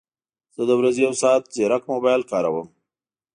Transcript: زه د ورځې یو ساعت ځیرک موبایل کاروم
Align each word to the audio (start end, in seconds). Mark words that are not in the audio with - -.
زه 0.55 0.61
د 0.69 0.71
ورځې 0.79 1.01
یو 1.05 1.13
ساعت 1.23 1.43
ځیرک 1.53 1.83
موبایل 1.93 2.21
کاروم 2.31 2.67